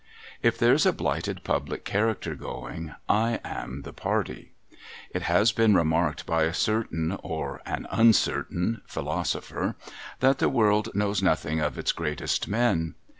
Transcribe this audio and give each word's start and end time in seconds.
If 0.41 0.57
there's 0.57 0.87
a 0.87 0.91
blighted 0.93 1.43
public 1.43 1.85
character 1.85 2.33
going, 2.33 2.95
I 3.07 3.39
am 3.43 3.83
the 3.83 3.93
party. 3.93 4.53
It 5.11 5.21
has 5.21 5.51
been 5.51 5.75
remarked 5.75 6.25
by 6.25 6.45
a 6.45 6.55
certain 6.55 7.11
(or 7.21 7.61
an 7.67 7.85
uncertain) 7.91 8.81
philosopher, 8.87 9.75
that 10.19 10.39
the 10.39 10.49
world 10.49 10.89
knows 10.95 11.21
nothing 11.21 11.59
of 11.59 11.77
its 11.77 11.91
greatest 11.91 12.47
men. 12.47 12.95